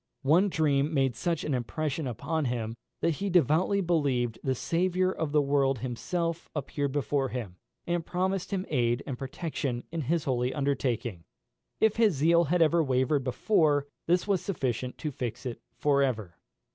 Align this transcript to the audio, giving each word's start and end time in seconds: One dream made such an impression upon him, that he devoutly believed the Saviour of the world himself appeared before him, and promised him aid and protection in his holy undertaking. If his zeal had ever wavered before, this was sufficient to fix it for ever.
One 0.23 0.49
dream 0.49 0.91
made 0.95 1.15
such 1.15 1.43
an 1.43 1.53
impression 1.53 2.07
upon 2.07 2.45
him, 2.45 2.73
that 3.01 3.17
he 3.21 3.29
devoutly 3.29 3.81
believed 3.81 4.39
the 4.43 4.55
Saviour 4.55 5.11
of 5.11 5.31
the 5.31 5.43
world 5.43 5.77
himself 5.77 6.49
appeared 6.55 6.91
before 6.91 7.29
him, 7.29 7.57
and 7.85 8.03
promised 8.03 8.49
him 8.49 8.65
aid 8.69 9.03
and 9.05 9.15
protection 9.15 9.83
in 9.91 10.01
his 10.01 10.23
holy 10.23 10.55
undertaking. 10.55 11.23
If 11.79 11.97
his 11.97 12.15
zeal 12.15 12.45
had 12.45 12.63
ever 12.63 12.83
wavered 12.83 13.23
before, 13.23 13.85
this 14.07 14.27
was 14.27 14.41
sufficient 14.41 14.97
to 14.97 15.11
fix 15.11 15.45
it 15.45 15.61
for 15.77 16.01
ever. 16.01 16.39